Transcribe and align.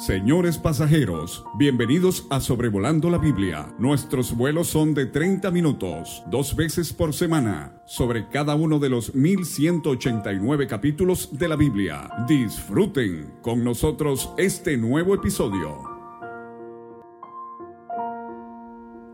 Señores 0.00 0.56
pasajeros, 0.56 1.44
bienvenidos 1.58 2.26
a 2.30 2.40
Sobrevolando 2.40 3.10
la 3.10 3.18
Biblia. 3.18 3.66
Nuestros 3.78 4.34
vuelos 4.34 4.68
son 4.68 4.94
de 4.94 5.04
30 5.04 5.50
minutos, 5.50 6.22
dos 6.28 6.56
veces 6.56 6.94
por 6.94 7.12
semana, 7.12 7.82
sobre 7.84 8.26
cada 8.30 8.54
uno 8.54 8.78
de 8.78 8.88
los 8.88 9.14
1189 9.14 10.66
capítulos 10.66 11.38
de 11.38 11.48
la 11.48 11.56
Biblia. 11.56 12.08
Disfruten 12.26 13.30
con 13.42 13.62
nosotros 13.62 14.32
este 14.38 14.78
nuevo 14.78 15.14
episodio. 15.14 15.82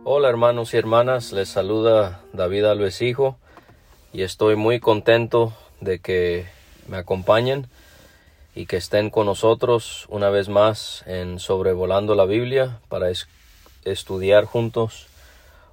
Hola 0.05 0.29
hermanos 0.29 0.73
y 0.73 0.77
hermanas, 0.77 1.33
les 1.33 1.49
saluda 1.49 2.21
David 2.33 2.65
Alves 2.65 3.03
Hijo 3.03 3.39
y 4.13 4.23
estoy 4.23 4.55
muy 4.55 4.79
contento 4.79 5.53
de 5.81 5.99
que 5.99 6.47
me 6.87 6.97
acompañen 6.97 7.67
y 8.57 8.65
que 8.65 8.79
estén 8.79 9.11
con 9.11 9.27
nosotros 9.27 10.07
una 10.09 10.31
vez 10.31 10.49
más 10.49 11.05
en 11.07 11.39
Sobrevolando 11.39 12.15
la 12.15 12.25
Biblia 12.25 12.81
para 12.89 13.13
estudiar 13.85 14.47
juntos 14.47 15.09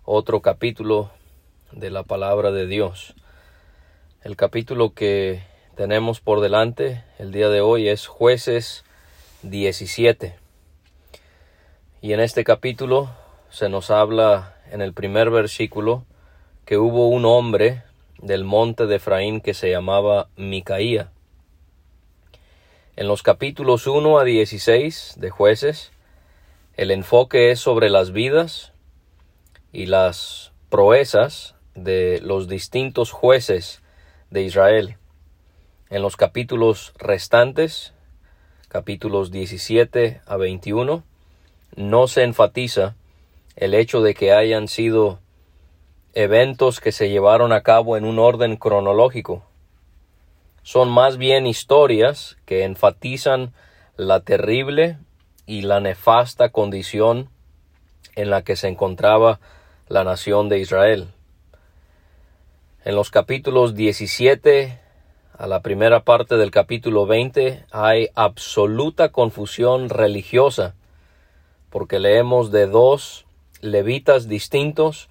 otro 0.04 0.42
capítulo 0.42 1.10
de 1.72 1.90
la 1.90 2.04
palabra 2.04 2.52
de 2.52 2.68
Dios. 2.68 3.16
El 4.22 4.36
capítulo 4.36 4.94
que 4.94 5.44
tenemos 5.78 6.20
por 6.20 6.42
delante 6.42 7.06
el 7.20 7.32
día 7.32 7.48
de 7.48 7.62
hoy 7.62 7.88
es 7.88 8.08
jueces 8.08 8.84
17. 9.44 10.36
Y 12.02 12.12
en 12.12 12.20
este 12.20 12.44
capítulo 12.44 13.12
se 13.50 13.70
nos 13.70 13.92
habla 13.92 14.58
en 14.70 14.82
el 14.82 14.92
primer 14.92 15.30
versículo 15.30 16.04
que 16.66 16.78
hubo 16.78 17.08
un 17.08 17.24
hombre 17.24 17.84
del 18.18 18.44
monte 18.44 18.88
de 18.88 18.98
Efraín 18.98 19.40
que 19.40 19.54
se 19.54 19.72
llamaba 19.72 20.28
Micaía 20.36 21.13
en 22.96 23.08
los 23.08 23.24
capítulos 23.24 23.88
1 23.88 24.20
a 24.20 24.24
16 24.24 25.16
de 25.18 25.30
jueces, 25.32 25.92
el 26.76 26.92
enfoque 26.92 27.50
es 27.50 27.60
sobre 27.60 27.90
las 27.90 28.12
vidas 28.12 28.72
y 29.72 29.88
las 29.88 30.52
proezas 30.70 31.56
de 31.74 32.20
los 32.22 32.48
distintos 32.48 33.12
jueces 33.12 33.82
de 34.30 34.44
Israel. 34.44 34.98
En 35.90 36.04
los 36.04 36.18
capítulos 36.18 36.94
restantes, 37.00 37.94
capítulos 38.68 39.32
17 39.32 40.22
a 40.26 40.38
21, 40.38 41.04
no 41.76 42.08
se 42.08 42.24
enfatiza 42.24 42.96
el 43.56 43.74
hecho 43.74 44.02
de 44.02 44.14
que 44.14 44.34
hayan 44.34 44.68
sido 44.68 45.20
eventos 46.14 46.80
que 46.80 46.92
se 46.92 47.10
llevaron 47.10 47.54
a 47.54 47.62
cabo 47.62 47.98
en 47.98 48.06
un 48.06 48.20
orden 48.20 48.56
cronológico, 48.56 49.44
son 50.64 50.90
más 50.90 51.18
bien 51.18 51.46
historias 51.46 52.38
que 52.46 52.64
enfatizan 52.64 53.54
la 53.98 54.22
terrible 54.22 54.98
y 55.46 55.62
la 55.62 55.80
nefasta 55.80 56.50
condición 56.50 57.30
en 58.16 58.30
la 58.30 58.44
que 58.44 58.56
se 58.56 58.70
encontraba 58.70 59.40
la 59.88 60.04
nación 60.04 60.50
de 60.50 60.60
Israel. 60.60 61.10
En 62.86 62.96
los 62.96 63.12
capítulos 63.12 63.76
17 63.76 64.80
a 65.38 65.48
la 65.48 65.62
primera 65.62 66.04
parte 66.04 66.38
del 66.38 66.52
capítulo 66.52 67.06
20 67.06 67.66
hay 67.72 68.10
absoluta 68.16 69.10
confusión 69.10 69.90
religiosa, 69.90 70.76
porque 71.70 72.00
leemos 72.00 72.52
de 72.52 72.68
dos 72.68 73.26
levitas 73.62 74.28
distintos 74.28 75.10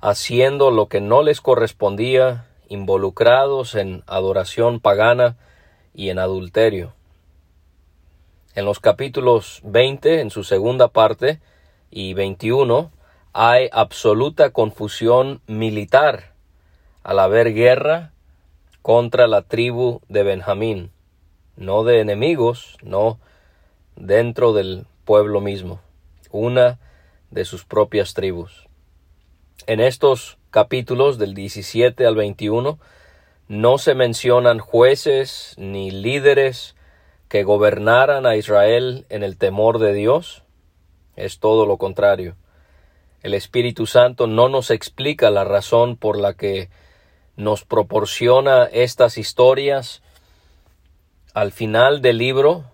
haciendo 0.00 0.70
lo 0.70 0.86
que 0.88 1.00
no 1.00 1.22
les 1.22 1.40
correspondía 1.40 2.46
involucrados 2.70 3.74
en 3.74 4.02
adoración 4.06 4.80
pagana 4.80 5.36
y 5.92 6.08
en 6.08 6.18
adulterio. 6.18 6.94
En 8.54 8.64
los 8.64 8.80
capítulos 8.80 9.60
20, 9.64 10.20
en 10.20 10.30
su 10.30 10.44
segunda 10.44 10.88
parte, 10.88 11.40
y 11.90 12.14
21, 12.14 12.90
hay 13.32 13.68
absoluta 13.72 14.50
confusión 14.50 15.42
militar 15.46 16.32
al 17.02 17.18
haber 17.18 17.52
guerra 17.52 18.12
contra 18.82 19.26
la 19.26 19.42
tribu 19.42 20.00
de 20.08 20.22
Benjamín, 20.22 20.90
no 21.56 21.82
de 21.84 22.00
enemigos, 22.00 22.78
no 22.82 23.18
dentro 23.96 24.52
del 24.52 24.86
pueblo 25.04 25.40
mismo, 25.40 25.80
una 26.30 26.78
de 27.30 27.44
sus 27.44 27.64
propias 27.64 28.14
tribus. 28.14 28.68
En 29.66 29.80
estos 29.80 30.38
capítulos 30.50 31.18
del 31.18 31.34
17 31.34 32.06
al 32.06 32.16
21 32.16 32.78
no 33.48 33.78
se 33.78 33.94
mencionan 33.94 34.58
jueces 34.58 35.54
ni 35.58 35.90
líderes 35.90 36.76
que 37.28 37.44
gobernaran 37.44 38.26
a 38.26 38.36
Israel 38.36 39.06
en 39.08 39.22
el 39.22 39.36
temor 39.36 39.78
de 39.78 39.92
Dios. 39.94 40.42
Es 41.16 41.38
todo 41.38 41.66
lo 41.66 41.76
contrario. 41.76 42.36
El 43.22 43.34
Espíritu 43.34 43.86
Santo 43.86 44.26
no 44.26 44.48
nos 44.48 44.70
explica 44.70 45.30
la 45.30 45.44
razón 45.44 45.96
por 45.96 46.18
la 46.18 46.34
que 46.34 46.70
nos 47.36 47.64
proporciona 47.64 48.64
estas 48.64 49.18
historias 49.18 50.02
al 51.34 51.52
final 51.52 52.02
del 52.02 52.18
libro 52.18 52.64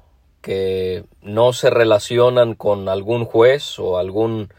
que 0.41 1.05
no 1.23 1.53
se 1.53 1.71
relacionan 1.71 2.55
con 2.55 2.89
algún 2.89 3.25
juez 3.25 3.79
o 3.79 3.99
algún 3.99 4.53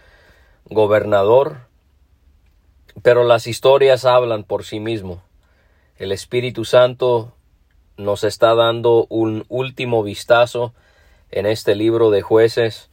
gobernador, 0.65 1.66
pero 3.01 3.23
las 3.23 3.47
historias 3.47 4.05
hablan 4.05 4.43
por 4.43 4.63
sí 4.63 4.79
mismo. 4.79 5.21
El 5.97 6.11
Espíritu 6.11 6.65
Santo 6.65 7.33
nos 7.97 8.23
está 8.23 8.53
dando 8.55 9.07
un 9.09 9.45
último 9.49 10.03
vistazo 10.03 10.73
en 11.31 11.45
este 11.45 11.75
libro 11.75 12.09
de 12.11 12.21
jueces 12.21 12.89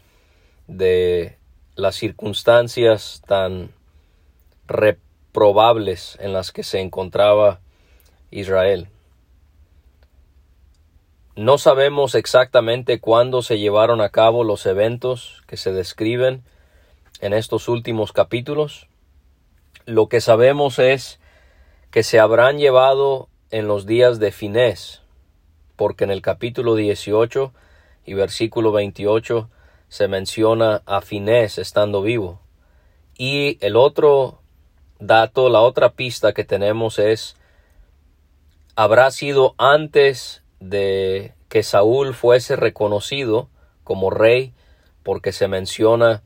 de 0.66 1.36
las 1.76 1.96
circunstancias 1.96 3.22
tan 3.26 3.70
reprobables 4.66 6.16
en 6.20 6.32
las 6.32 6.52
que 6.52 6.62
se 6.62 6.80
encontraba 6.80 7.60
Israel. 8.30 8.88
No 11.36 11.58
sabemos 11.58 12.14
exactamente 12.14 13.00
cuándo 13.00 13.42
se 13.42 13.58
llevaron 13.58 14.00
a 14.00 14.10
cabo 14.10 14.44
los 14.44 14.66
eventos 14.66 15.42
que 15.46 15.56
se 15.56 15.72
describen 15.72 16.44
en 17.20 17.32
estos 17.32 17.68
últimos 17.68 18.12
capítulos, 18.12 18.88
lo 19.86 20.08
que 20.08 20.20
sabemos 20.20 20.78
es 20.78 21.20
que 21.90 22.02
se 22.02 22.18
habrán 22.18 22.58
llevado 22.58 23.28
en 23.50 23.68
los 23.68 23.86
días 23.86 24.18
de 24.18 24.32
Finés, 24.32 25.02
porque 25.76 26.04
en 26.04 26.10
el 26.10 26.22
capítulo 26.22 26.74
18 26.74 27.52
y 28.06 28.14
versículo 28.14 28.72
28 28.72 29.48
se 29.88 30.08
menciona 30.08 30.82
a 30.86 31.00
Finés 31.00 31.58
estando 31.58 32.02
vivo. 32.02 32.40
Y 33.16 33.58
el 33.64 33.76
otro 33.76 34.40
dato, 34.98 35.48
la 35.48 35.60
otra 35.60 35.90
pista 35.92 36.32
que 36.32 36.44
tenemos 36.44 36.98
es, 36.98 37.36
habrá 38.74 39.10
sido 39.10 39.54
antes 39.58 40.42
de 40.58 41.34
que 41.48 41.62
Saúl 41.62 42.14
fuese 42.14 42.56
reconocido 42.56 43.48
como 43.84 44.10
rey, 44.10 44.52
porque 45.02 45.30
se 45.30 45.46
menciona 45.46 46.22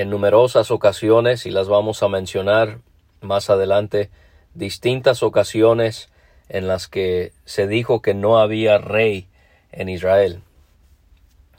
en 0.00 0.08
numerosas 0.10 0.70
ocasiones, 0.70 1.44
y 1.44 1.50
las 1.50 1.68
vamos 1.68 2.02
a 2.02 2.08
mencionar 2.08 2.78
más 3.20 3.50
adelante, 3.50 4.10
distintas 4.54 5.22
ocasiones 5.22 6.08
en 6.48 6.66
las 6.66 6.88
que 6.88 7.32
se 7.44 7.66
dijo 7.66 8.00
que 8.00 8.14
no 8.14 8.38
había 8.38 8.78
rey 8.78 9.28
en 9.72 9.90
Israel. 9.90 10.40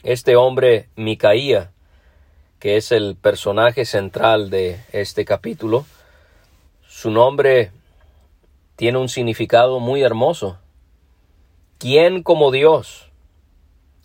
Este 0.03 0.35
hombre, 0.35 0.89
Micaía, 0.95 1.71
que 2.59 2.77
es 2.77 2.91
el 2.91 3.15
personaje 3.15 3.85
central 3.85 4.49
de 4.49 4.79
este 4.91 5.23
capítulo, 5.23 5.85
su 6.87 7.11
nombre 7.11 7.71
tiene 8.75 8.97
un 8.97 9.09
significado 9.09 9.79
muy 9.79 10.01
hermoso. 10.01 10.57
¿Quién 11.77 12.23
como 12.23 12.49
Dios? 12.49 13.11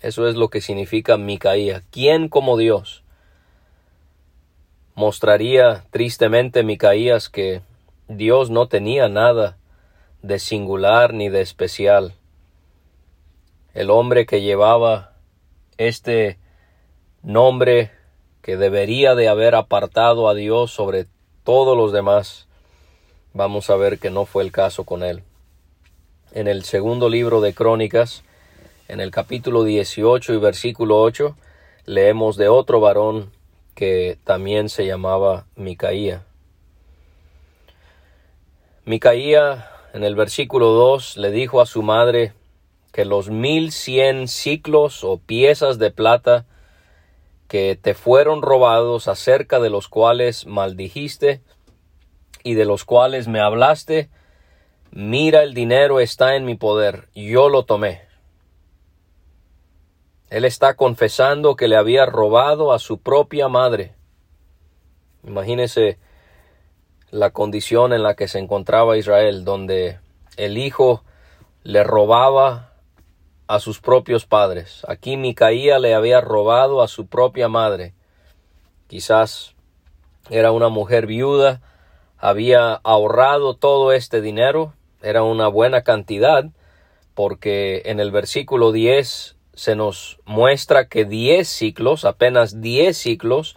Eso 0.03 0.29
es 0.29 0.35
lo 0.35 0.51
que 0.51 0.61
significa 0.61 1.17
Micaía. 1.17 1.83
¿Quién 1.91 2.29
como 2.29 2.59
Dios? 2.59 3.03
Mostraría 4.97 5.85
tristemente 5.91 6.63
Micaías 6.63 7.29
que 7.29 7.61
Dios 8.09 8.49
no 8.49 8.67
tenía 8.67 9.09
nada 9.09 9.59
de 10.23 10.39
singular 10.39 11.13
ni 11.13 11.29
de 11.29 11.43
especial. 11.43 12.15
El 13.75 13.91
hombre 13.91 14.25
que 14.25 14.41
llevaba 14.41 15.13
este 15.77 16.39
nombre 17.23 17.91
que 18.41 18.57
debería 18.57 19.15
de 19.15 19.29
haber 19.29 19.55
apartado 19.55 20.31
a 20.31 20.35
Dios 20.35 20.73
sobre 20.73 21.07
todos 21.45 21.77
los 21.77 21.93
demás, 21.93 22.49
vamos 23.35 23.69
a 23.69 23.77
ver 23.77 23.99
que 23.99 24.09
no 24.09 24.25
fue 24.25 24.45
el 24.45 24.51
caso 24.51 24.85
con 24.85 25.03
él. 25.03 25.23
En 26.33 26.49
el 26.49 26.65
segundo 26.65 27.11
libro 27.11 27.43
de 27.43 27.53
Crónicas, 27.53 28.25
en 28.89 29.01
el 29.01 29.11
capítulo 29.11 29.65
18 29.65 30.33
y 30.33 30.39
versículo 30.39 31.03
8, 31.03 31.37
leemos 31.85 32.39
de 32.39 32.49
otro 32.49 32.81
varón 32.81 33.36
que 33.77 34.19
también 34.25 34.71
se 34.71 34.87
llamaba 34.87 35.47
Micaía. 35.55 36.25
Micaía 38.87 39.71
en 39.93 40.03
el 40.03 40.17
versículo 40.17 40.71
2 40.71 41.19
le 41.19 41.31
dijo 41.31 41.61
a 41.61 41.67
su 41.67 41.83
madre 41.83 42.33
que 42.91 43.05
los 43.05 43.29
mil 43.29 43.73
cien 43.73 44.29
ciclos 44.29 45.05
o 45.05 45.19
piezas 45.19 45.79
de 45.79 45.91
plata 45.91 46.47
que 47.49 47.79
te 47.81 47.93
fueron 47.93 48.41
robados 48.41 49.09
acerca 49.09 49.61
de 49.61 49.69
los 49.69 49.89
cuales 49.89 50.47
maldijiste 50.47 51.43
y 52.43 52.55
de 52.55 52.65
los 52.65 52.87
cuales 52.87 53.29
me 53.29 53.41
hablaste, 53.41 54.09
mira 54.91 55.43
el 55.43 55.53
dinero 55.53 56.01
está 56.01 56.35
en 56.35 56.47
mi 56.47 56.55
poder, 56.55 57.09
yo 57.15 57.51
lo 57.51 57.67
tomé. 57.67 58.06
Él 60.29 60.45
está 60.45 60.75
confesando 60.75 61.55
que 61.55 61.69
le 61.69 61.77
había 61.77 62.05
robado 62.05 62.73
a 62.73 62.79
su 62.79 62.99
propia 62.99 63.49
madre. 63.49 63.95
Imagínese 65.23 65.99
la 67.11 67.31
condición 67.31 67.93
en 67.93 68.03
la 68.03 68.15
que 68.15 68.27
se 68.27 68.41
encontraba 68.41 68.97
Israel, 68.97 69.45
donde 69.45 70.01
el 70.37 70.59
hijo 70.59 71.05
le 71.63 71.85
robaba 71.85 72.73
a 73.47 73.61
sus 73.61 73.81
propios 73.81 74.27
padres. 74.27 74.83
Aquí 74.89 75.17
Micaía 75.17 75.79
le 75.79 75.95
había 75.95 76.21
robado 76.21 76.83
a 76.83 76.89
su 76.89 77.07
propia 77.07 77.49
madre. 77.49 77.95
Quizás 78.89 79.55
era 80.29 80.51
una 80.51 80.69
mujer 80.69 81.07
viuda, 81.07 81.61
había 82.19 82.75
ahorrado 82.75 83.55
todo 83.55 83.93
este 83.93 84.21
dinero, 84.21 84.75
era 85.03 85.23
una 85.23 85.47
buena 85.47 85.83
cantidad, 85.83 86.47
porque 87.15 87.83
en 87.87 88.01
el 88.01 88.11
versículo 88.11 88.73
10 88.73 89.36
se 89.57 89.75
nos 89.75 90.21
muestra 90.27 90.87
que 90.87 91.05
10 91.05 91.49
ciclos, 91.49 92.05
apenas 92.05 92.61
10 92.61 92.97
ciclos, 92.97 93.57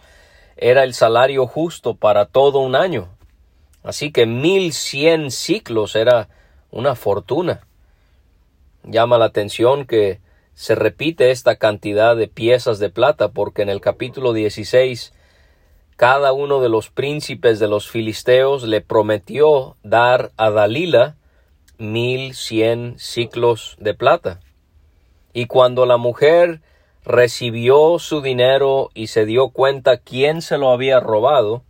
era 0.56 0.82
el 0.82 0.94
salario 0.94 1.46
justo 1.46 1.94
para 1.94 2.26
todo 2.26 2.58
un 2.58 2.74
año. 2.74 3.08
Así 3.82 4.10
que 4.10 4.26
1100 4.26 5.30
ciclos 5.30 5.94
era 5.94 6.28
una 6.70 6.96
fortuna. 6.96 7.66
Llama 8.82 9.18
la 9.18 9.26
atención 9.26 9.86
que 9.86 10.20
se 10.54 10.74
repite 10.74 11.30
esta 11.30 11.56
cantidad 11.56 12.16
de 12.16 12.28
piezas 12.28 12.78
de 12.78 12.90
plata 12.90 13.28
porque 13.28 13.62
en 13.62 13.68
el 13.68 13.80
capítulo 13.80 14.32
16 14.32 15.12
cada 15.96 16.32
uno 16.32 16.62
de 16.62 16.70
los 16.70 16.88
príncipes 16.88 17.58
de 17.58 17.68
los 17.68 17.88
filisteos 17.90 18.62
le 18.62 18.80
prometió 18.80 19.76
dar 19.82 20.32
a 20.38 20.50
Dalila 20.50 21.16
mil 21.76 22.34
cien 22.34 22.98
ciclos 22.98 23.76
de 23.80 23.92
plata. 23.92 24.40
Y 25.32 25.46
cuando 25.46 25.86
la 25.86 25.96
mujer 25.96 26.60
recibió 27.04 27.98
su 27.98 28.20
dinero 28.20 28.90
y 28.94 29.06
se 29.08 29.24
dio 29.24 29.50
cuenta 29.50 29.98
quién 29.98 30.42
se 30.42 30.58
lo 30.58 30.70
había 30.70 31.00
robado, 31.00 31.62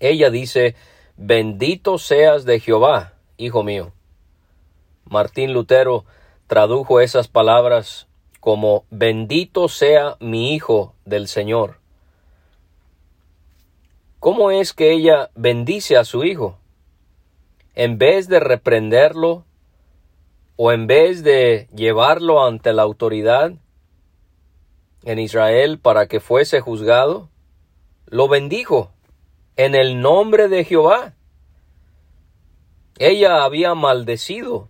ella 0.00 0.30
dice, 0.30 0.74
bendito 1.16 1.98
seas 1.98 2.44
de 2.44 2.60
Jehová, 2.60 3.14
hijo 3.36 3.62
mío. 3.62 3.92
Martín 5.04 5.52
Lutero 5.52 6.04
tradujo 6.46 7.00
esas 7.00 7.28
palabras 7.28 8.08
como 8.40 8.84
bendito 8.90 9.68
sea 9.68 10.16
mi 10.20 10.54
hijo 10.54 10.94
del 11.04 11.28
Señor. 11.28 11.78
¿Cómo 14.20 14.50
es 14.50 14.72
que 14.72 14.92
ella 14.92 15.30
bendice 15.34 15.96
a 15.96 16.04
su 16.04 16.24
hijo? 16.24 16.58
En 17.74 17.98
vez 17.98 18.28
de 18.28 18.40
reprenderlo 18.40 19.44
o 20.56 20.72
en 20.72 20.86
vez 20.86 21.22
de 21.22 21.68
llevarlo 21.74 22.44
ante 22.44 22.72
la 22.72 22.82
autoridad 22.82 23.52
en 25.02 25.18
Israel 25.18 25.78
para 25.78 26.06
que 26.06 26.20
fuese 26.20 26.60
juzgado, 26.60 27.28
lo 28.06 28.28
bendijo 28.28 28.92
en 29.56 29.74
el 29.74 30.00
nombre 30.00 30.48
de 30.48 30.64
Jehová. 30.64 31.14
Ella 32.98 33.44
había 33.44 33.74
maldecido 33.74 34.68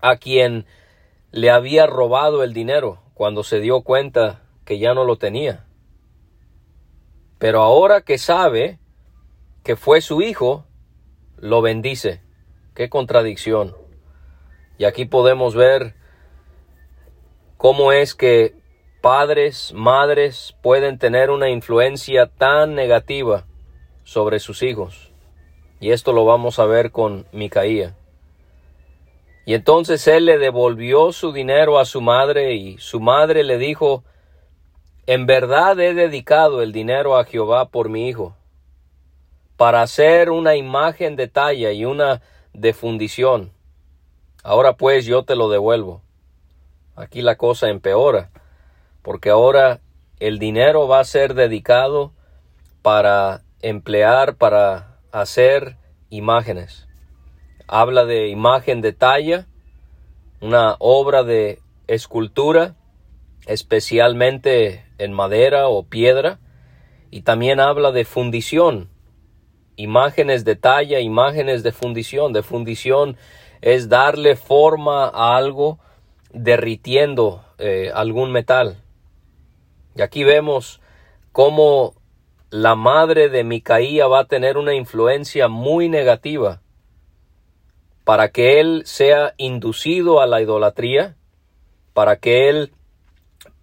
a 0.00 0.16
quien 0.16 0.66
le 1.30 1.50
había 1.50 1.86
robado 1.86 2.42
el 2.42 2.54
dinero 2.54 3.00
cuando 3.12 3.44
se 3.44 3.60
dio 3.60 3.82
cuenta 3.82 4.42
que 4.64 4.78
ya 4.78 4.94
no 4.94 5.04
lo 5.04 5.16
tenía. 5.16 5.66
Pero 7.38 7.62
ahora 7.62 8.00
que 8.00 8.18
sabe 8.18 8.78
que 9.62 9.76
fue 9.76 10.00
su 10.00 10.22
hijo, 10.22 10.64
lo 11.36 11.60
bendice. 11.60 12.20
Qué 12.74 12.88
contradicción. 12.88 13.83
Y 14.78 14.84
aquí 14.84 15.04
podemos 15.04 15.54
ver 15.54 15.94
cómo 17.56 17.92
es 17.92 18.14
que 18.14 18.54
padres, 19.00 19.72
madres 19.74 20.56
pueden 20.62 20.98
tener 20.98 21.30
una 21.30 21.50
influencia 21.50 22.26
tan 22.26 22.74
negativa 22.74 23.46
sobre 24.02 24.38
sus 24.38 24.62
hijos. 24.62 25.12
Y 25.80 25.90
esto 25.90 26.12
lo 26.12 26.24
vamos 26.24 26.58
a 26.58 26.64
ver 26.64 26.90
con 26.90 27.26
Micaía. 27.32 27.94
Y 29.46 29.54
entonces 29.54 30.06
él 30.08 30.24
le 30.24 30.38
devolvió 30.38 31.12
su 31.12 31.32
dinero 31.32 31.78
a 31.78 31.84
su 31.84 32.00
madre 32.00 32.54
y 32.54 32.78
su 32.78 33.00
madre 33.00 33.44
le 33.44 33.58
dijo, 33.58 34.02
en 35.06 35.26
verdad 35.26 35.78
he 35.80 35.92
dedicado 35.92 36.62
el 36.62 36.72
dinero 36.72 37.18
a 37.18 37.24
Jehová 37.24 37.68
por 37.68 37.90
mi 37.90 38.08
hijo, 38.08 38.34
para 39.58 39.82
hacer 39.82 40.30
una 40.30 40.56
imagen 40.56 41.14
de 41.16 41.28
talla 41.28 41.72
y 41.72 41.84
una 41.84 42.22
de 42.54 42.72
fundición. 42.72 43.53
Ahora 44.44 44.76
pues 44.76 45.04
yo 45.04 45.24
te 45.24 45.34
lo 45.34 45.48
devuelvo. 45.48 46.02
Aquí 46.94 47.20
la 47.20 47.34
cosa 47.34 47.68
empeora, 47.68 48.30
porque 49.02 49.30
ahora 49.30 49.80
el 50.20 50.38
dinero 50.38 50.86
va 50.86 51.00
a 51.00 51.04
ser 51.04 51.34
dedicado 51.34 52.12
para 52.82 53.42
emplear, 53.60 54.36
para 54.36 55.00
hacer 55.10 55.76
imágenes 56.10 56.86
habla 57.66 58.04
de 58.04 58.28
imagen 58.28 58.80
de 58.80 58.92
talla, 58.92 59.46
una 60.40 60.76
obra 60.78 61.22
de 61.22 61.60
escultura, 61.86 62.74
especialmente 63.46 64.84
en 64.98 65.12
madera 65.12 65.68
o 65.68 65.84
piedra, 65.84 66.38
y 67.10 67.22
también 67.22 67.60
habla 67.60 67.92
de 67.92 68.04
fundición, 68.04 68.90
imágenes 69.76 70.44
de 70.44 70.56
talla, 70.56 71.00
imágenes 71.00 71.62
de 71.62 71.72
fundición. 71.72 72.32
De 72.32 72.42
fundición 72.42 73.16
es 73.64 73.88
darle 73.88 74.36
forma 74.36 75.06
a 75.06 75.38
algo 75.38 75.78
derritiendo 76.34 77.42
eh, 77.56 77.90
algún 77.94 78.30
metal. 78.30 78.76
Y 79.96 80.02
aquí 80.02 80.22
vemos 80.22 80.82
cómo 81.32 81.94
la 82.50 82.74
madre 82.74 83.30
de 83.30 83.42
Micaía 83.42 84.06
va 84.06 84.20
a 84.20 84.24
tener 84.26 84.58
una 84.58 84.74
influencia 84.74 85.48
muy 85.48 85.88
negativa 85.88 86.60
para 88.04 88.32
que 88.32 88.60
él 88.60 88.82
sea 88.84 89.32
inducido 89.38 90.20
a 90.20 90.26
la 90.26 90.42
idolatría, 90.42 91.16
para 91.94 92.16
que 92.16 92.50
él 92.50 92.70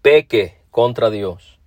peque 0.02 0.58
contra 0.72 1.12
Dios. 1.12 1.60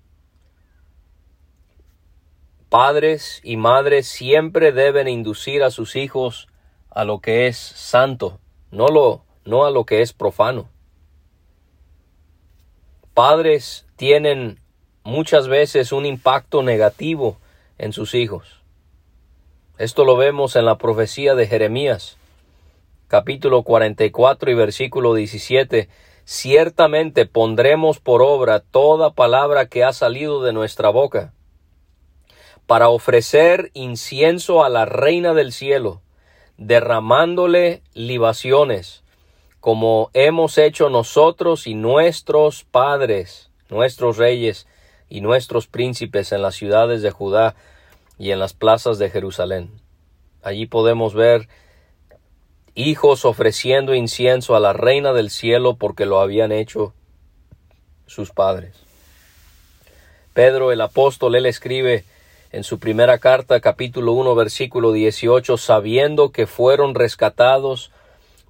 Padres 2.68 3.40
y 3.44 3.56
madres 3.56 4.08
siempre 4.08 4.72
deben 4.72 5.06
inducir 5.06 5.62
a 5.62 5.70
sus 5.70 5.94
hijos 5.94 6.48
a 6.94 7.04
lo 7.04 7.20
que 7.20 7.46
es 7.46 7.58
santo, 7.58 8.40
no, 8.70 8.88
lo, 8.88 9.24
no 9.44 9.66
a 9.66 9.70
lo 9.70 9.84
que 9.84 10.00
es 10.00 10.12
profano. 10.12 10.68
Padres 13.12 13.86
tienen 13.96 14.60
muchas 15.02 15.48
veces 15.48 15.92
un 15.92 16.06
impacto 16.06 16.62
negativo 16.62 17.38
en 17.76 17.92
sus 17.92 18.14
hijos. 18.14 18.62
Esto 19.76 20.04
lo 20.04 20.16
vemos 20.16 20.56
en 20.56 20.64
la 20.64 20.78
profecía 20.78 21.34
de 21.34 21.46
Jeremías 21.46 22.16
capítulo 23.14 23.62
44 23.62 24.50
y 24.50 24.54
versículo 24.54 25.14
17, 25.14 25.88
ciertamente 26.24 27.26
pondremos 27.26 28.00
por 28.00 28.22
obra 28.22 28.58
toda 28.58 29.12
palabra 29.12 29.66
que 29.66 29.84
ha 29.84 29.92
salido 29.92 30.42
de 30.42 30.52
nuestra 30.52 30.88
boca, 30.88 31.32
para 32.66 32.88
ofrecer 32.88 33.70
incienso 33.74 34.64
a 34.64 34.68
la 34.68 34.84
reina 34.84 35.32
del 35.32 35.52
cielo, 35.52 36.00
derramándole 36.58 37.82
libaciones, 37.94 39.02
como 39.61 40.11
hemos 40.12 40.58
hecho 40.58 40.90
nosotros 40.90 41.66
y 41.66 41.75
nuestros 41.75 42.64
padres, 42.64 43.50
nuestros 43.70 44.18
reyes 44.18 44.66
y 45.08 45.20
nuestros 45.20 45.66
príncipes 45.66 46.32
en 46.32 46.42
las 46.42 46.54
ciudades 46.54 47.02
de 47.02 47.11
Judá 47.11 47.54
y 48.18 48.30
en 48.30 48.38
las 48.38 48.52
plazas 48.52 48.99
de 48.99 49.11
Jerusalén. 49.11 49.70
Allí 50.42 50.66
podemos 50.66 51.14
ver 51.14 51.49
hijos 52.75 53.25
ofreciendo 53.25 53.94
incienso 53.94 54.54
a 54.54 54.61
la 54.61 54.73
reina 54.73 55.12
del 55.12 55.30
cielo 55.30 55.76
porque 55.76 56.06
lo 56.06 56.20
habían 56.20 56.52
hecho 56.52 56.92
sus 58.06 58.30
padres. 58.30 58.76
Pedro 60.34 60.73
el 60.73 60.80
apóstol, 60.80 61.37
él 61.37 61.46
escribe 61.46 62.04
en 62.54 62.62
su 62.62 62.78
primera 62.78 63.18
carta, 63.18 63.61
capítulo 63.61 64.12
1, 64.12 64.37
versículo 64.37 64.92
18, 64.92 65.56
sabiendo 65.56 66.30
que 66.30 66.46
fueron 66.46 66.94
rescatados 66.94 67.90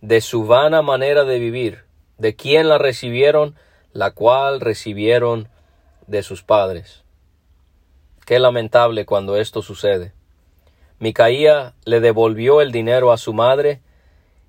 de 0.02 0.20
su 0.20 0.44
vana 0.44 0.82
manera 0.82 1.24
de 1.24 1.38
vivir, 1.38 1.84
de 2.18 2.36
quien 2.36 2.68
la 2.68 2.76
recibieron, 2.76 3.54
la 3.94 4.10
cual 4.10 4.60
recibieron 4.60 5.48
de 6.06 6.22
sus 6.22 6.42
padres. 6.42 7.02
Qué 8.26 8.38
lamentable 8.38 9.06
cuando 9.06 9.38
esto 9.38 9.62
sucede. 9.62 10.12
Micaía 10.98 11.72
le 11.86 12.00
devolvió 12.00 12.60
el 12.60 12.72
dinero 12.72 13.10
a 13.10 13.16
su 13.16 13.32
madre, 13.32 13.80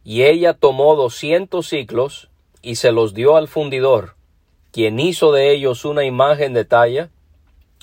y 0.03 0.23
ella 0.23 0.53
tomó 0.53 0.97
doscientos 0.97 1.69
ciclos 1.69 2.29
y 2.61 2.75
se 2.75 2.91
los 2.91 3.13
dio 3.13 3.37
al 3.37 3.47
fundidor, 3.47 4.15
quien 4.73 4.99
hizo 4.99 5.31
de 5.31 5.53
ellos 5.53 5.85
una 5.85 6.03
imagen 6.03 6.53
de 6.53 6.65
talla 6.65 7.09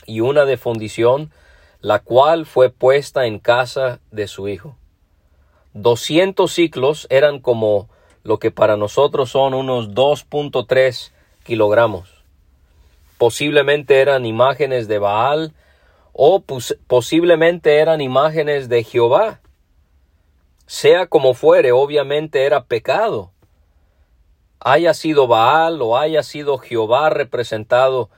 y 0.05 0.21
una 0.21 0.45
de 0.45 0.59
fundición, 0.59 1.33
la 1.83 1.99
cual 1.99 2.47
fue 2.47 2.71
puesta 2.71 3.27
en 3.27 3.41
casa 3.41 4.01
de 4.12 4.29
su 4.29 4.49
hijo. 4.49 4.77
Doscientos 5.75 6.53
ciclos 6.53 7.09
eran 7.11 7.41
como 7.41 7.89
lo 8.23 8.39
que 8.39 8.53
para 8.53 8.77
nosotros 8.77 9.31
son 9.31 9.53
unos 9.53 9.91
2.3 9.91 11.11
kilogramos. 11.43 12.23
Posiblemente 13.19 14.01
eran 14.01 14.25
imágenes 14.25 14.87
de 14.87 15.01
Baal 15.01 15.55
o 16.12 16.45
posiblemente 16.87 17.79
eran 17.79 18.01
imágenes 18.01 18.69
de 18.69 18.85
Jehová. 18.85 19.41
Sea 20.67 21.09
como 21.09 21.35
fuere, 21.35 21.73
obviamente 21.73 22.45
era 22.45 22.65
pecado. 22.65 23.33
Haya 24.61 24.95
sido 24.95 25.27
Baal 25.27 25.83
o 25.83 25.99
haya 25.99 26.23
sido 26.23 26.59
Jehová 26.59 27.11
representado 27.11 28.09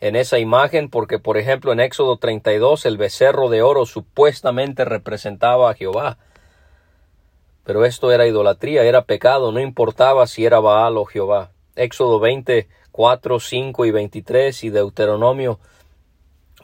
en 0.00 0.16
esa 0.16 0.38
imagen, 0.38 0.90
porque 0.90 1.18
por 1.18 1.38
ejemplo 1.38 1.72
en 1.72 1.80
Éxodo 1.80 2.18
32 2.18 2.86
el 2.86 2.98
becerro 2.98 3.48
de 3.48 3.62
oro 3.62 3.86
supuestamente 3.86 4.84
representaba 4.84 5.70
a 5.70 5.74
Jehová. 5.74 6.18
Pero 7.64 7.84
esto 7.84 8.12
era 8.12 8.26
idolatría, 8.26 8.84
era 8.84 9.04
pecado, 9.04 9.52
no 9.52 9.60
importaba 9.60 10.26
si 10.26 10.44
era 10.44 10.60
Baal 10.60 10.98
o 10.98 11.04
Jehová. 11.04 11.50
Éxodo 11.74 12.20
24, 12.20 13.40
5 13.40 13.84
y 13.86 13.90
23 13.90 14.64
y 14.64 14.70
Deuteronomio 14.70 15.58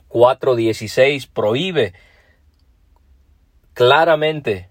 4, 0.09 0.55
16 0.55 1.27
prohíbe 1.27 1.95
claramente 3.73 4.69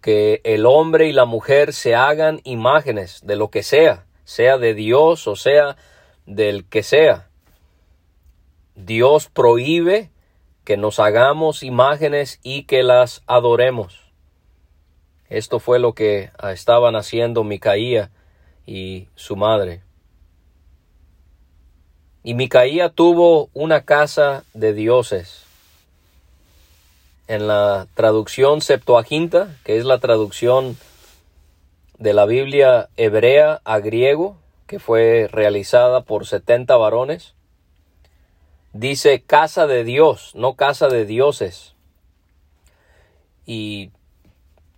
que 0.00 0.40
el 0.44 0.66
hombre 0.66 1.08
y 1.08 1.12
la 1.12 1.24
mujer 1.24 1.72
se 1.72 1.94
hagan 1.94 2.40
imágenes 2.44 3.20
de 3.24 3.36
lo 3.36 3.48
que 3.48 3.62
sea, 3.62 4.04
sea 4.24 4.58
de 4.58 4.74
Dios 4.74 5.26
o 5.28 5.36
sea 5.36 5.76
del 6.26 6.64
que 6.64 6.82
sea. 6.82 7.28
Dios 8.74 9.28
prohíbe 9.28 10.10
que 10.64 10.76
nos 10.76 10.98
hagamos 10.98 11.62
imágenes 11.62 12.40
y 12.42 12.64
que 12.64 12.82
las 12.82 13.22
adoremos. 13.26 14.00
Esto 15.28 15.58
fue 15.58 15.78
lo 15.78 15.94
que 15.94 16.30
estaban 16.52 16.96
haciendo 16.96 17.44
Micaía 17.44 18.10
y 18.66 19.08
su 19.14 19.36
madre. 19.36 19.82
Y 22.22 22.34
Micaía 22.34 22.88
tuvo 22.88 23.50
una 23.52 23.82
casa 23.82 24.44
de 24.54 24.72
dioses. 24.72 25.44
En 27.26 27.46
la 27.46 27.86
traducción 27.94 28.60
Septuaginta, 28.60 29.56
que 29.64 29.76
es 29.76 29.84
la 29.84 29.98
traducción 29.98 30.76
de 31.98 32.12
la 32.12 32.26
Biblia 32.26 32.88
hebrea 32.96 33.60
a 33.64 33.78
griego, 33.80 34.36
que 34.66 34.78
fue 34.78 35.28
realizada 35.30 36.02
por 36.02 36.26
70 36.26 36.76
varones, 36.76 37.34
dice 38.72 39.22
casa 39.22 39.66
de 39.66 39.84
Dios, 39.84 40.32
no 40.34 40.54
casa 40.54 40.88
de 40.88 41.04
dioses. 41.06 41.74
Y 43.46 43.90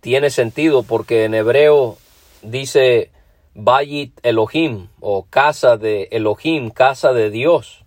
tiene 0.01 0.29
sentido 0.29 0.83
porque 0.83 1.25
en 1.25 1.33
hebreo 1.33 1.97
dice 2.41 3.11
Bayit 3.53 4.19
Elohim 4.23 4.89
o 4.99 5.23
casa 5.23 5.77
de 5.77 6.09
Elohim, 6.11 6.69
casa 6.69 7.13
de 7.13 7.29
Dios. 7.29 7.83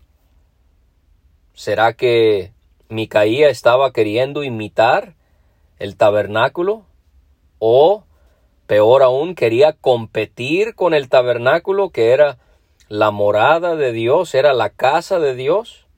¿Será 1.54 1.92
que 1.92 2.52
Micaía 2.88 3.50
estaba 3.50 3.92
queriendo 3.92 4.42
imitar 4.42 5.14
el 5.78 5.96
tabernáculo? 5.96 6.84
¿O 7.58 8.04
peor 8.70 9.02
aún 9.02 9.34
quería 9.34 9.72
competir 9.72 10.76
con 10.76 10.94
el 10.94 11.08
tabernáculo 11.08 11.90
que 11.90 12.12
era 12.12 12.38
la 12.88 13.10
morada 13.10 13.74
de 13.74 13.90
Dios, 13.90 14.32
era 14.32 14.52
la 14.52 14.70
casa 14.70 15.18
de 15.18 15.34
Dios? 15.34 15.88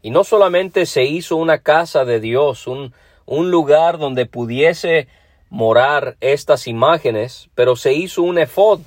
Y 0.00 0.10
no 0.10 0.22
solamente 0.22 0.86
se 0.86 1.02
hizo 1.02 1.34
una 1.34 1.58
casa 1.58 2.04
de 2.04 2.20
Dios, 2.20 2.68
un, 2.68 2.92
lugar 3.26 3.98
donde 3.98 4.26
pudiese 4.26 5.08
morar 5.50 6.16
estas 6.20 6.68
imágenes, 6.68 7.50
pero 7.56 7.74
se 7.74 7.94
hizo 7.94 8.22
un 8.22 8.38
efod. 8.38 8.78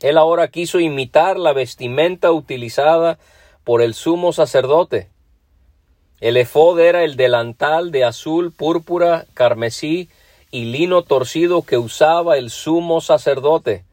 Él 0.00 0.18
ahora 0.18 0.48
quiso 0.48 0.80
imitar 0.80 1.38
la 1.38 1.52
vestimenta 1.52 2.32
utilizada 2.32 3.20
por 3.62 3.82
el 3.82 3.94
sumo 3.94 4.32
sacerdote. 4.32 5.10
El 6.20 6.38
efod 6.38 6.80
era 6.80 7.04
el 7.04 7.14
delantal 7.14 7.92
de 7.92 8.02
azul, 8.02 8.50
púrpura, 8.50 9.26
carmesí 9.32 10.08
y 10.50 10.64
lino 10.66 11.02
torcido 11.02 11.62
que 11.62 11.78
usaba 11.78 12.38
el 12.38 12.50
sumo 12.50 13.00
sacerdote. 13.00 13.84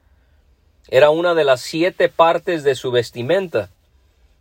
Era 0.90 1.10
una 1.10 1.34
de 1.34 1.44
las 1.44 1.62
siete 1.62 2.10
partes 2.10 2.64
de 2.64 2.76
su 2.76 2.92
vestimenta. 2.92 3.70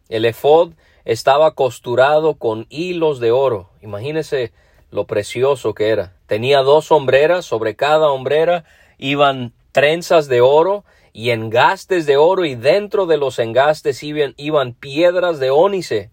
El 0.09 0.25
efod 0.25 0.73
estaba 1.05 1.53
costurado 1.53 2.35
con 2.35 2.67
hilos 2.69 3.21
de 3.21 3.33
oro. 3.33 3.71
Imagínese 3.83 4.53
lo 4.91 5.05
precioso 5.07 5.75
que 5.75 5.89
era. 5.89 6.13
Tenía 6.27 6.61
dos 6.61 6.87
sombreras, 6.87 7.45
sobre 7.45 7.75
cada 7.75 8.11
hombrera 8.11 8.65
iban 8.99 9.53
trenzas 9.73 10.29
de 10.29 10.41
oro 10.41 10.85
y 11.13 11.31
engastes 11.31 12.07
de 12.07 12.17
oro 12.17 12.45
y 12.45 12.55
dentro 12.55 13.07
de 13.07 13.17
los 13.17 13.39
engastes 13.39 14.03
iban, 14.03 14.35
iban 14.37 14.73
piedras 14.73 15.39
de 15.41 15.51
ónice. 15.51 16.11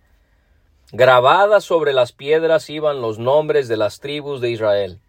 Grabadas 0.91 1.63
sobre 1.63 1.93
las 1.93 2.11
piedras 2.11 2.69
iban 2.69 3.01
los 3.01 3.19
nombres 3.19 3.67
de 3.67 3.77
las 3.77 3.99
tribus 3.99 4.41
de 4.41 4.51
Israel. 4.51 4.99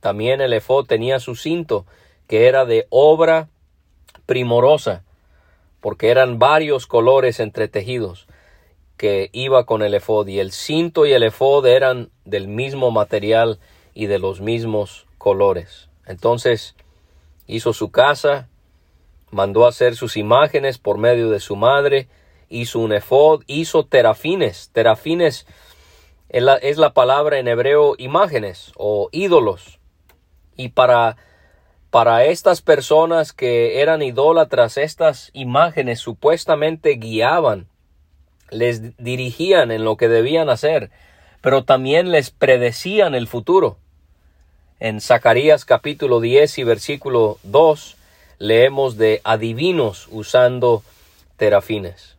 También 0.00 0.40
el 0.40 0.52
efod 0.52 0.86
tenía 0.86 1.20
su 1.20 1.36
cinto, 1.36 1.86
que 2.26 2.48
era 2.48 2.64
de 2.64 2.86
obra 2.90 3.48
primorosa, 4.26 5.04
porque 5.80 6.10
eran 6.10 6.38
varios 6.38 6.86
colores 6.86 7.40
entretejidos 7.40 8.26
que 9.00 9.30
iba 9.32 9.64
con 9.64 9.80
el 9.80 9.94
efod 9.94 10.28
y 10.28 10.40
el 10.40 10.52
cinto 10.52 11.06
y 11.06 11.12
el 11.12 11.22
efod 11.22 11.66
eran 11.66 12.10
del 12.26 12.48
mismo 12.48 12.90
material 12.90 13.58
y 13.94 14.06
de 14.06 14.18
los 14.18 14.42
mismos 14.42 15.06
colores. 15.16 15.88
Entonces 16.06 16.74
hizo 17.46 17.72
su 17.72 17.90
casa, 17.90 18.48
mandó 19.30 19.66
hacer 19.66 19.96
sus 19.96 20.18
imágenes 20.18 20.76
por 20.76 20.98
medio 20.98 21.30
de 21.30 21.40
su 21.40 21.56
madre, 21.56 22.08
hizo 22.50 22.78
un 22.78 22.92
efod, 22.92 23.42
hizo 23.46 23.86
terafines. 23.86 24.68
Terafines 24.72 25.46
es 26.28 26.42
la, 26.42 26.56
es 26.56 26.76
la 26.76 26.92
palabra 26.92 27.38
en 27.38 27.48
hebreo 27.48 27.94
imágenes 27.96 28.72
o 28.76 29.08
ídolos. 29.12 29.79
Y 30.60 30.68
para 30.68 31.16
para 31.90 32.24
estas 32.24 32.62
personas 32.62 33.32
que 33.32 33.80
eran 33.80 34.00
idólatras, 34.00 34.76
estas 34.76 35.30
imágenes 35.32 35.98
supuestamente 35.98 36.90
guiaban 36.92 37.66
les 38.50 38.96
dirigían 38.96 39.70
en 39.70 39.84
lo 39.84 39.96
que 39.96 40.08
debían 40.08 40.50
hacer, 40.50 40.90
pero 41.40 41.64
también 41.64 42.12
les 42.12 42.30
predecían 42.30 43.14
el 43.14 43.26
futuro. 43.26 43.78
En 44.80 45.00
Zacarías 45.00 45.64
capítulo 45.64 46.20
10 46.20 46.58
y 46.58 46.64
versículo 46.64 47.38
2 47.44 47.96
leemos 48.38 48.96
de 48.96 49.20
adivinos 49.24 50.08
usando 50.10 50.82
terafines. 51.36 52.16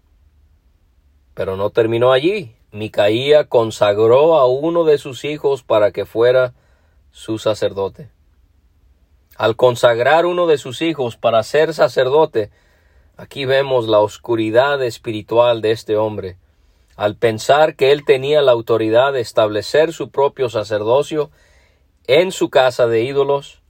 Pero 1.34 1.56
no 1.58 1.70
terminó 1.70 2.12
allí. 2.12 2.56
Micaía 2.72 3.46
consagró 3.46 4.38
a 4.38 4.48
uno 4.48 4.84
de 4.84 4.98
sus 4.98 5.26
hijos 5.26 5.64
para 5.64 5.92
que 5.92 6.06
fuera 6.06 6.54
su 7.12 7.38
sacerdote. 7.38 8.10
Al 9.42 9.56
consagrar 9.56 10.28
uno 10.28 10.46
de 10.46 10.60
sus 10.60 10.82
hijos 10.82 11.18
para 11.18 11.42
ser 11.42 11.74
sacerdote, 11.74 12.52
Aquí 13.22 13.46
vemos 13.46 13.88
la 13.88 14.00
oscuridad 14.00 14.82
espiritual 14.82 15.62
de 15.62 15.72
este 15.72 15.96
hombre. 15.96 16.38
Al 16.96 17.16
pensar 17.16 17.76
que 17.76 17.92
él 17.92 18.04
tenía 18.04 18.42
la 18.42 18.52
autoridad 18.52 19.14
de 19.14 19.22
establecer 19.22 19.94
su 19.94 20.10
propio 20.10 20.50
sacerdocio 20.50 21.30
en 22.08 22.32
su 22.32 22.50
casa 22.50 22.88
de 22.88 23.04
ídolos, 23.04 23.62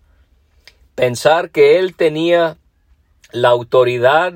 pensar 0.96 1.50
que 1.50 1.80
él 1.80 1.98
tenía 1.98 2.56
la 3.34 3.50
autoridad 3.50 4.36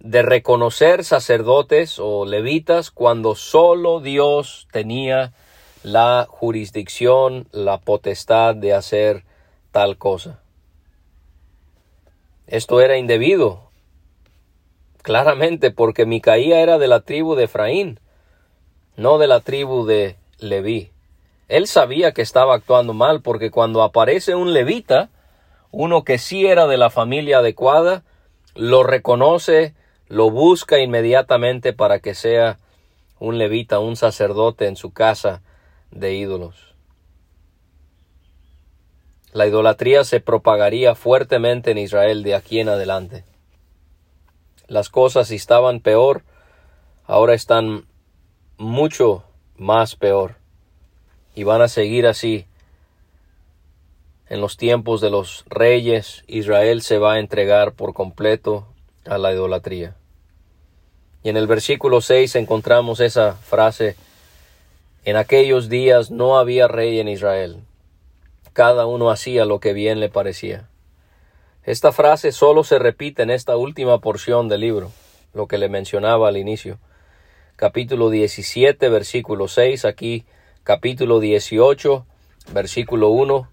de 0.00 0.22
reconocer 0.22 1.04
sacerdotes 1.04 1.98
o 1.98 2.24
levitas 2.24 2.90
cuando 2.90 3.34
solo 3.34 4.00
Dios 4.00 4.66
tenía 4.72 5.34
la 5.82 6.26
jurisdicción, 6.26 7.48
la 7.52 7.78
potestad 7.78 8.54
de 8.54 8.72
hacer 8.72 9.24
tal 9.72 9.98
cosa. 9.98 10.43
Esto 12.46 12.80
era 12.80 12.96
indebido, 12.96 13.64
Claramente, 15.04 15.70
porque 15.70 16.06
Micaía 16.06 16.60
era 16.60 16.78
de 16.78 16.88
la 16.88 17.02
tribu 17.02 17.34
de 17.34 17.44
Efraín, 17.44 18.00
no 18.96 19.18
de 19.18 19.26
la 19.26 19.40
tribu 19.40 19.84
de 19.84 20.16
Leví. 20.38 20.92
Él 21.48 21.66
sabía 21.66 22.12
que 22.12 22.22
estaba 22.22 22.54
actuando 22.54 22.94
mal, 22.94 23.20
porque 23.20 23.50
cuando 23.50 23.82
aparece 23.82 24.34
un 24.34 24.54
levita, 24.54 25.10
uno 25.72 26.04
que 26.04 26.16
sí 26.16 26.46
era 26.46 26.66
de 26.66 26.78
la 26.78 26.88
familia 26.88 27.40
adecuada, 27.40 28.02
lo 28.54 28.82
reconoce, 28.82 29.74
lo 30.08 30.30
busca 30.30 30.78
inmediatamente 30.78 31.74
para 31.74 31.98
que 31.98 32.14
sea 32.14 32.58
un 33.18 33.36
levita, 33.36 33.80
un 33.80 33.96
sacerdote 33.96 34.68
en 34.68 34.76
su 34.76 34.94
casa 34.94 35.42
de 35.90 36.14
ídolos. 36.14 36.73
La 39.34 39.48
idolatría 39.48 40.04
se 40.04 40.20
propagaría 40.20 40.94
fuertemente 40.94 41.72
en 41.72 41.78
Israel 41.78 42.22
de 42.22 42.36
aquí 42.36 42.60
en 42.60 42.68
adelante. 42.68 43.24
Las 44.68 44.88
cosas 44.90 45.32
estaban 45.32 45.80
peor, 45.80 46.22
ahora 47.04 47.34
están 47.34 47.84
mucho 48.58 49.24
más 49.56 49.96
peor. 49.96 50.36
Y 51.34 51.42
van 51.42 51.62
a 51.62 51.68
seguir 51.68 52.06
así. 52.06 52.46
En 54.28 54.40
los 54.40 54.56
tiempos 54.56 55.00
de 55.00 55.10
los 55.10 55.44
reyes, 55.48 56.22
Israel 56.28 56.80
se 56.80 56.98
va 56.98 57.14
a 57.14 57.18
entregar 57.18 57.72
por 57.72 57.92
completo 57.92 58.68
a 59.04 59.18
la 59.18 59.32
idolatría. 59.32 59.96
Y 61.24 61.30
en 61.30 61.36
el 61.36 61.48
versículo 61.48 62.00
6 62.00 62.36
encontramos 62.36 63.00
esa 63.00 63.32
frase, 63.32 63.96
en 65.04 65.16
aquellos 65.16 65.68
días 65.68 66.12
no 66.12 66.38
había 66.38 66.68
rey 66.68 67.00
en 67.00 67.08
Israel. 67.08 67.64
Cada 68.54 68.86
uno 68.86 69.10
hacía 69.10 69.46
lo 69.46 69.58
que 69.58 69.72
bien 69.72 69.98
le 69.98 70.08
parecía. 70.08 70.68
Esta 71.64 71.90
frase 71.90 72.30
solo 72.30 72.62
se 72.62 72.78
repite 72.78 73.24
en 73.24 73.30
esta 73.30 73.56
última 73.56 73.98
porción 73.98 74.48
del 74.48 74.60
libro, 74.60 74.92
lo 75.32 75.48
que 75.48 75.58
le 75.58 75.68
mencionaba 75.68 76.28
al 76.28 76.36
inicio. 76.36 76.78
Capítulo 77.56 78.10
17, 78.10 78.88
versículo 78.90 79.48
6, 79.48 79.84
aquí 79.84 80.24
capítulo 80.62 81.18
18, 81.18 82.06
versículo 82.52 83.08
1, 83.08 83.50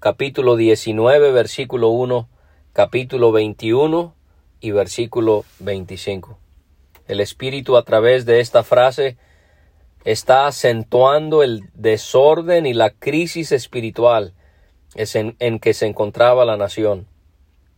capítulo 0.00 0.56
19, 0.56 1.32
versículo 1.32 1.88
1, 1.88 2.28
capítulo 2.74 3.32
21 3.32 4.14
y 4.60 4.70
versículo 4.72 5.46
25. 5.60 6.38
El 7.08 7.20
Espíritu 7.20 7.78
a 7.78 7.84
través 7.84 8.26
de 8.26 8.40
esta 8.40 8.62
frase 8.64 9.16
está 10.06 10.46
acentuando 10.46 11.42
el 11.42 11.68
desorden 11.74 12.64
y 12.64 12.74
la 12.74 12.90
crisis 12.90 13.50
espiritual 13.50 14.34
en, 14.94 15.58
que 15.58 15.74
se 15.74 15.86
encontraba 15.86 16.44
la 16.44 16.56
nación. 16.56 17.08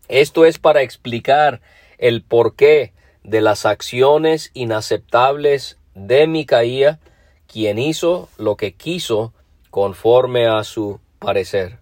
Esto 0.08 0.44
es 0.44 0.58
para 0.58 0.82
explicar 0.82 1.62
el 1.96 2.22
porqué 2.22 2.92
de 3.24 3.40
las 3.40 3.64
acciones 3.64 4.50
inaceptables 4.52 5.78
de 5.94 6.26
Micaía, 6.26 6.98
quien 7.46 7.78
hizo 7.78 8.28
lo 8.36 8.56
que 8.56 8.74
quiso 8.74 9.32
conforme 9.70 10.46
a 10.46 10.64
su 10.64 11.00
parecer. 11.18 11.78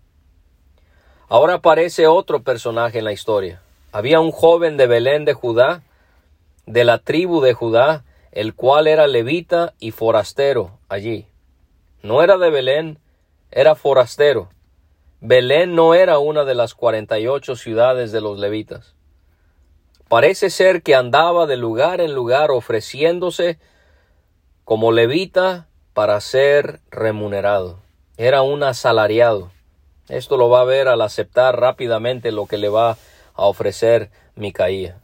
Ahora 1.29 1.55
aparece 1.55 2.07
otro 2.07 2.45
personaje 2.45 3.01
en 3.01 3.05
la 3.05 3.13
historia. 3.13 3.63
Había 3.91 4.21
un 4.21 4.31
joven 4.31 4.77
de 4.77 4.87
Belén 4.87 5.25
de 5.25 5.35
Judá, 5.35 5.83
de 6.67 6.85
la 6.85 6.99
tribu 6.99 7.41
de 7.41 7.53
Judá, 7.53 8.05
el 8.37 8.55
cual 8.55 8.87
era 8.87 9.07
levita 9.07 9.73
y 9.79 9.93
forastero 9.93 10.79
allí. 10.91 11.27
No 12.03 12.23
era 12.23 12.37
de 12.37 12.51
Belén, 12.51 12.99
era 13.51 13.75
forastero. 13.75 14.51
Belén 15.23 15.75
no 15.75 15.95
era 15.95 16.19
una 16.19 16.45
de 16.45 16.55
las 16.55 16.75
cuarenta 16.75 17.19
y 17.19 17.29
ocho 17.29 17.57
ciudades 17.57 18.13
de 18.13 18.21
los 18.21 18.39
levitas. 18.39 18.95
Parece 20.09 20.51
ser 20.51 20.83
que 20.83 20.95
andaba 20.95 21.47
de 21.47 21.57
lugar 21.57 22.03
en 22.03 22.13
lugar 22.13 22.51
ofreciéndose 22.51 23.59
como 24.65 24.93
levita 24.93 25.67
para 25.95 26.21
ser 26.21 26.81
remunerado. 26.91 27.79
Era 28.19 28.43
un 28.43 28.63
asalariado. 28.65 29.51
Esto 30.11 30.37
lo 30.37 30.51
va 30.51 30.61
a 30.61 30.65
ver 30.65 30.89
al 30.89 31.01
aceptar 31.01 31.59
rápidamente 31.59 32.33
lo 32.33 32.45
que 32.45 32.59
le 32.59 32.69
va 32.69 32.99
a 33.33 33.47
ofrecer 33.47 34.11
Micaía. 34.35 35.01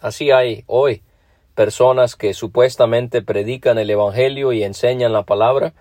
Así 0.00 0.30
hay 0.30 0.64
hoy 0.66 1.02
personas 1.58 2.14
que 2.14 2.34
supuestamente 2.34 3.20
predican 3.20 3.78
el 3.78 3.90
Evangelio 3.90 4.52
y 4.52 4.62
enseñan 4.62 5.12
la 5.12 5.24
palabra 5.24 5.72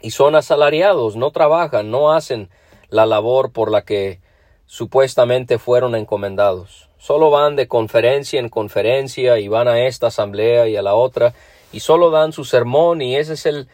y 0.00 0.12
son 0.12 0.36
asalariados, 0.36 1.16
no 1.16 1.32
trabajan, 1.32 1.90
no 1.90 2.14
hacen 2.14 2.48
la 2.88 3.04
labor 3.04 3.52
por 3.52 3.70
la 3.70 3.82
que 3.82 4.20
supuestamente 4.64 5.58
fueron 5.58 5.94
encomendados. 5.96 6.88
Solo 6.96 7.28
van 7.28 7.56
de 7.56 7.68
conferencia 7.68 8.40
en 8.40 8.48
conferencia 8.48 9.38
y 9.38 9.48
van 9.48 9.68
a 9.68 9.84
esta 9.84 10.06
asamblea 10.06 10.66
y 10.66 10.76
a 10.76 10.82
la 10.82 10.94
otra 10.94 11.34
y 11.72 11.80
solo 11.80 12.10
dan 12.10 12.32
su 12.32 12.46
sermón 12.46 13.02
y 13.02 13.16
ese 13.16 13.34
es 13.34 13.44
el, 13.44 13.68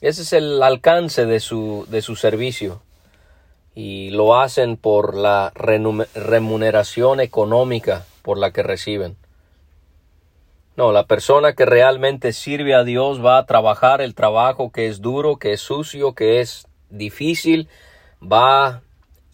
ese 0.00 0.22
es 0.22 0.32
el 0.32 0.62
alcance 0.62 1.26
de 1.26 1.40
su, 1.40 1.84
de 1.90 2.00
su 2.00 2.16
servicio 2.16 2.80
y 3.74 4.08
lo 4.08 4.40
hacen 4.40 4.78
por 4.78 5.18
la 5.18 5.52
remuneración 5.54 7.20
económica 7.20 8.06
por 8.22 8.38
la 8.38 8.52
que 8.52 8.62
reciben. 8.62 9.18
No, 10.76 10.92
la 10.92 11.06
persona 11.06 11.54
que 11.54 11.64
realmente 11.64 12.34
sirve 12.34 12.74
a 12.74 12.84
Dios 12.84 13.24
va 13.24 13.38
a 13.38 13.46
trabajar 13.46 14.02
el 14.02 14.14
trabajo 14.14 14.70
que 14.70 14.88
es 14.88 15.00
duro, 15.00 15.36
que 15.36 15.54
es 15.54 15.60
sucio, 15.60 16.14
que 16.14 16.40
es 16.40 16.68
difícil, 16.90 17.68
va 18.22 18.82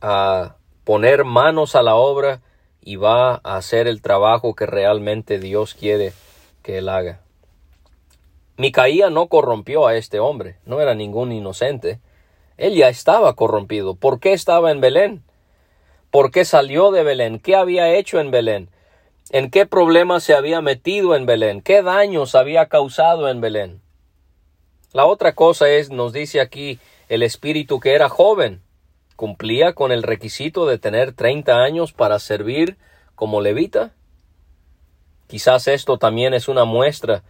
a 0.01 0.55
poner 0.85 1.25
manos 1.25 1.75
a 1.75 1.83
la 1.83 1.97
obra 1.97 2.41
y 2.81 2.95
va 2.95 3.41
a 3.43 3.57
hacer 3.57 3.89
el 3.89 4.03
trabajo 4.03 4.55
que 4.55 4.67
realmente 4.67 5.41
Dios 5.41 5.75
quiere 5.75 6.13
que 6.63 6.79
él 6.79 6.89
haga. 6.89 7.21
Micaía 8.57 9.11
no 9.11 9.27
corrompió 9.27 9.89
a 9.89 9.97
este 9.97 10.21
hombre, 10.21 10.59
no 10.65 10.81
era 10.81 10.95
ningún 10.95 11.33
inocente. 11.33 11.99
Él 12.57 12.77
ya 12.77 12.89
estaba 12.89 13.35
corrompido. 13.35 13.97
¿Por 13.97 14.21
qué 14.21 14.33
estaba 14.33 14.71
en 14.71 14.81
Belén? 14.81 15.25
¿Por 16.13 16.31
qué 16.31 16.45
salió 16.45 16.93
de 16.93 17.03
Belén? 17.03 17.41
¿Qué 17.41 17.57
había 17.57 17.95
hecho 17.95 18.21
en 18.21 18.31
Belén? 18.31 18.69
¿En 19.35 19.51
qué 19.51 19.65
problemas 19.65 20.25
se 20.25 20.35
había 20.35 20.61
metido 20.61 21.17
en 21.17 21.25
Belén? 21.25 21.63
¿Qué 21.63 21.81
daños 21.81 22.35
había 22.35 22.67
causado 22.67 23.31
en 23.31 23.41
Belén? 23.41 23.81
La 24.93 25.07
otra 25.07 25.35
cosa 25.35 25.71
es, 25.71 25.89
nos 25.89 26.13
dice 26.13 26.39
aquí 26.39 26.79
el 27.09 27.23
espíritu 27.23 27.81
que 27.81 27.95
era 27.95 28.11
joven. 28.11 28.61
¿Cumplía 29.17 29.73
con 29.73 29.91
el 29.91 30.03
requisito 30.03 30.67
de 30.67 30.77
tener 30.77 31.15
treinta 31.15 31.63
años 31.63 31.95
para 31.95 32.19
servir 32.19 32.77
como 33.15 33.41
levita? 33.41 33.95
Quizás 35.29 35.67
esto 35.67 35.97
también 35.97 36.35
es 36.35 36.47
una 36.47 36.67
muestra 36.67 37.23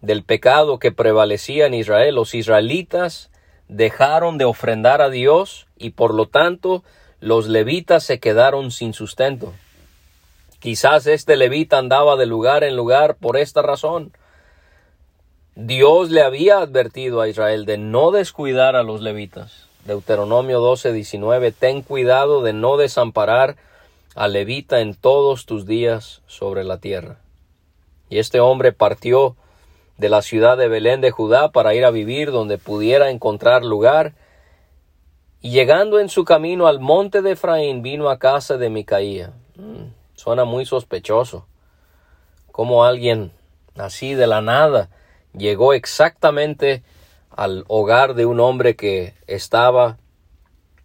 del 0.00 0.24
pecado 0.24 0.80
que 0.80 0.90
prevalecía 0.90 1.66
en 1.66 1.74
Israel. 1.74 2.16
Los 2.16 2.34
israelitas 2.34 3.30
dejaron 3.68 4.36
de 4.36 4.46
ofrendar 4.46 5.00
a 5.00 5.10
Dios 5.10 5.68
y 5.78 5.90
por 5.90 6.12
lo 6.12 6.26
tanto 6.26 6.82
los 7.20 7.46
levitas 7.46 8.02
se 8.02 8.18
quedaron 8.18 8.72
sin 8.72 8.94
sustento. 8.94 9.52
Quizás 10.58 11.06
este 11.06 11.36
levita 11.36 11.78
andaba 11.78 12.16
de 12.16 12.26
lugar 12.26 12.64
en 12.64 12.76
lugar 12.76 13.16
por 13.16 13.36
esta 13.36 13.62
razón. 13.62 14.12
Dios 15.54 16.10
le 16.10 16.22
había 16.22 16.58
advertido 16.58 17.20
a 17.20 17.28
Israel 17.28 17.64
de 17.66 17.78
no 17.78 18.10
descuidar 18.10 18.76
a 18.76 18.82
los 18.82 19.00
levitas. 19.00 19.66
Deuteronomio 19.84 20.60
12, 20.60 20.92
19, 20.92 21.52
ten 21.52 21.82
cuidado 21.82 22.42
de 22.42 22.52
no 22.52 22.76
desamparar 22.76 23.56
al 24.14 24.32
levita 24.32 24.80
en 24.80 24.94
todos 24.94 25.46
tus 25.46 25.66
días 25.66 26.22
sobre 26.26 26.64
la 26.64 26.78
tierra. 26.78 27.18
Y 28.08 28.18
este 28.18 28.40
hombre 28.40 28.72
partió 28.72 29.36
de 29.98 30.08
la 30.08 30.22
ciudad 30.22 30.56
de 30.56 30.68
Belén 30.68 31.00
de 31.00 31.10
Judá 31.10 31.50
para 31.50 31.74
ir 31.74 31.84
a 31.84 31.90
vivir 31.90 32.30
donde 32.30 32.58
pudiera 32.58 33.10
encontrar 33.10 33.64
lugar. 33.64 34.14
Y 35.40 35.50
llegando 35.50 36.00
en 36.00 36.08
su 36.08 36.24
camino 36.24 36.66
al 36.66 36.80
monte 36.80 37.22
de 37.22 37.32
Efraín, 37.32 37.82
vino 37.82 38.08
a 38.10 38.18
casa 38.18 38.56
de 38.56 38.70
Micaía. 38.70 39.32
Suena 40.16 40.44
muy 40.44 40.66
sospechoso. 40.66 41.46
Como 42.50 42.84
alguien 42.84 43.32
así 43.76 44.14
de 44.14 44.26
la 44.26 44.40
nada 44.40 44.90
llegó 45.36 45.72
exactamente 45.72 46.82
al 47.30 47.64
hogar 47.68 48.14
de 48.14 48.26
un 48.26 48.40
hombre 48.40 48.74
que 48.74 49.14
estaba 49.26 49.98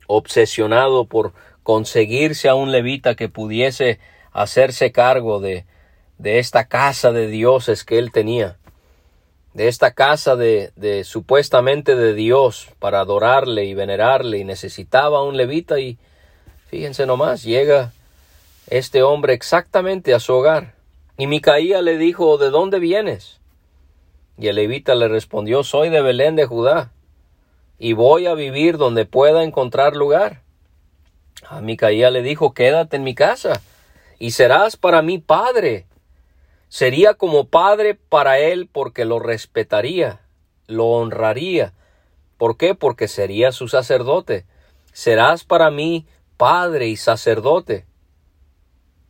obsesionado 0.08 1.06
por 1.06 1.34
conseguirse 1.64 2.50
a 2.50 2.56
un 2.56 2.72
levita 2.72 3.16
que 3.16 3.30
pudiese 3.30 4.00
hacerse 4.32 4.92
cargo 4.92 5.40
de, 5.40 5.66
de 6.18 6.40
esta 6.40 6.68
casa 6.68 7.12
de 7.12 7.28
dioses 7.28 7.84
que 7.84 7.98
él 7.98 8.12
tenía 8.12 8.58
de 9.54 9.68
esta 9.68 9.94
casa 9.94 10.36
de, 10.36 10.72
de, 10.76 11.04
supuestamente 11.04 11.96
de 11.96 12.14
Dios 12.14 12.70
para 12.80 13.02
adorarle 13.02 13.66
y 13.66 13.74
venerarle 13.74 14.38
y 14.38 14.44
necesitaba 14.44 15.24
un 15.24 15.36
levita 15.36 15.80
y 15.80 15.98
fíjense 16.68 17.06
nomás, 17.06 17.44
llega 17.44 17.92
este 18.72 19.04
hombre 19.04 19.34
exactamente 19.34 20.16
a 20.16 20.20
su 20.20 20.34
hogar. 20.34 20.74
Y 21.18 21.28
Micaía 21.28 21.84
le 21.84 22.00
dijo, 22.00 22.40
¿de 22.40 22.50
dónde 22.50 22.80
vienes? 22.80 23.40
Y 24.40 24.48
el 24.48 24.56
levita 24.56 24.96
le 24.96 25.08
respondió, 25.08 25.64
soy 25.64 25.90
de 25.90 26.02
Belén 26.02 26.36
de 26.36 26.48
Judá 26.48 26.92
y 27.78 27.94
voy 27.94 28.26
a 28.26 28.34
vivir 28.34 28.78
donde 28.78 29.06
pueda 29.06 29.44
encontrar 29.44 29.96
lugar. 29.96 30.42
A 31.48 31.62
Micaía 31.62 32.10
le 32.10 32.24
dijo, 32.24 32.54
quédate 32.56 32.96
en 32.96 33.04
mi 33.04 33.14
casa 33.14 33.62
y 34.18 34.32
serás 34.32 34.76
para 34.78 35.04
mí 35.04 35.20
padre 35.20 35.86
Sería 36.72 37.16
como 37.16 37.50
padre 37.50 37.96
para 37.96 38.40
él 38.40 38.70
porque 38.72 39.04
lo 39.04 39.20
respetaría, 39.20 40.22
lo 40.68 40.86
honraría. 40.86 41.74
¿Por 42.38 42.56
qué? 42.56 42.76
Porque 42.76 43.10
sería 43.10 43.52
su 43.52 43.68
sacerdote. 43.68 44.46
Serás 44.94 45.44
para 45.44 45.70
mí 45.70 46.08
padre 46.38 46.88
y 46.88 46.96
sacerdote. 46.96 47.86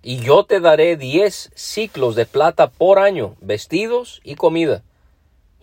Y 0.04 0.18
yo 0.18 0.46
te 0.46 0.60
daré 0.60 0.98
diez 0.98 1.52
ciclos 1.54 2.16
de 2.16 2.26
plata 2.26 2.70
por 2.70 2.98
año, 2.98 3.36
vestidos 3.40 4.20
y 4.24 4.36
comida. 4.36 4.82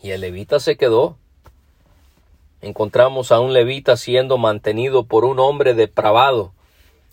Y 0.03 0.11
el 0.11 0.21
levita 0.21 0.61
se 0.61 0.77
quedó. 0.77 1.17
encontramos 2.61 3.31
a 3.31 3.41
un 3.41 3.53
levita 3.53 3.97
siendo 3.97 4.37
mantenido 4.39 5.05
por 5.05 5.25
un 5.25 5.39
hombre 5.39 5.75
depravado, 5.75 6.53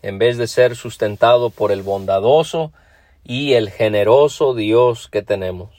en 0.01 0.17
vez 0.17 0.38
de 0.38 0.47
ser 0.47 0.75
sustentado 0.75 1.49
por 1.49 1.71
el 1.71 1.81
bondadoso 1.81 2.71
y 3.23 3.53
el 3.53 3.69
generoso 3.69 4.53
Dios 4.53 5.07
que 5.07 5.21
tenemos. 5.23 5.69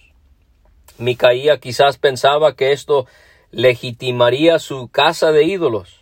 Micaía 0.98 1.58
quizás 1.58 1.98
pensaba 1.98 2.54
que 2.54 2.72
esto 2.72 3.06
legitimaría 3.50 4.58
su 4.58 4.88
casa 4.88 5.30
de 5.30 5.44
ídolos. 5.44 6.00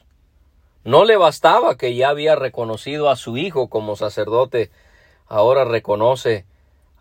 No 0.84 1.04
le 1.04 1.16
bastaba 1.16 1.76
que 1.76 1.94
ya 1.94 2.10
había 2.10 2.36
reconocido 2.36 3.10
a 3.10 3.16
su 3.16 3.36
hijo 3.36 3.68
como 3.68 3.96
sacerdote, 3.96 4.70
ahora 5.28 5.64
reconoce 5.64 6.44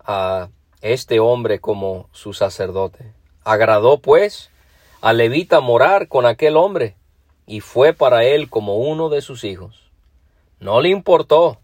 a 0.03 0.49
este 0.81 1.19
hombre 1.19 1.59
como 1.59 2.09
su 2.11 2.33
sacerdote. 2.33 3.13
Agradó, 3.43 3.99
pues, 3.99 4.51
a 5.01 5.13
Levita 5.13 5.59
morar 5.59 6.07
con 6.07 6.25
aquel 6.25 6.57
hombre, 6.57 6.95
y 7.45 7.59
fue 7.59 7.93
para 7.93 8.23
él 8.23 8.49
como 8.49 8.77
uno 8.77 9.09
de 9.09 9.21
sus 9.21 9.43
hijos. 9.43 9.91
No 10.59 10.81
le 10.81 10.89
importó 10.89 11.59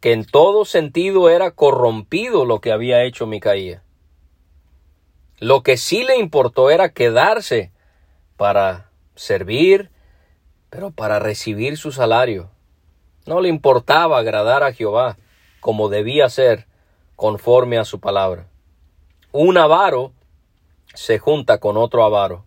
que 0.00 0.12
en 0.12 0.24
todo 0.24 0.64
sentido 0.64 1.30
era 1.30 1.50
corrompido 1.50 2.44
lo 2.44 2.60
que 2.60 2.72
había 2.72 3.04
hecho 3.04 3.26
Micaía. 3.26 3.82
Lo 5.38 5.62
que 5.62 5.76
sí 5.76 6.04
le 6.04 6.18
importó 6.18 6.70
era 6.70 6.90
quedarse 6.90 7.70
para 8.36 8.90
servir, 9.14 9.90
pero 10.70 10.90
para 10.90 11.18
recibir 11.18 11.76
su 11.76 11.92
salario. 11.92 12.50
No 13.26 13.40
le 13.40 13.48
importaba 13.48 14.18
agradar 14.18 14.62
a 14.62 14.72
Jehová 14.72 15.16
como 15.66 15.88
debía 15.88 16.28
ser 16.28 16.68
conforme 17.16 17.76
a 17.76 17.84
su 17.84 17.98
palabra. 17.98 18.46
Un 19.32 19.58
avaro 19.58 20.12
se 20.94 21.18
junta 21.18 21.58
con 21.58 21.76
otro 21.76 22.04
avaro. 22.04 22.44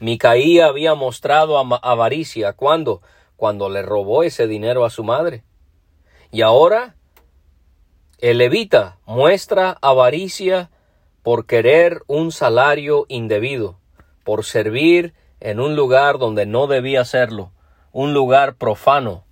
Micaía 0.00 0.66
había 0.66 0.96
mostrado 0.96 1.56
avaricia 1.56 2.54
cuando 2.54 3.02
cuando 3.36 3.68
le 3.68 3.82
robó 3.82 4.24
ese 4.24 4.48
dinero 4.48 4.84
a 4.84 4.90
su 4.90 5.04
madre. 5.04 5.44
Y 6.32 6.42
ahora 6.42 6.96
el 8.18 8.38
levita 8.38 8.98
muestra 9.06 9.78
avaricia 9.80 10.72
por 11.22 11.46
querer 11.46 12.02
un 12.08 12.32
salario 12.32 13.06
indebido, 13.06 13.78
por 14.24 14.44
servir 14.44 15.14
en 15.38 15.60
un 15.60 15.76
lugar 15.76 16.18
donde 16.18 16.46
no 16.46 16.66
debía 16.66 17.04
serlo, 17.04 17.52
un 17.92 18.12
lugar 18.12 18.56
profano, 18.56 19.22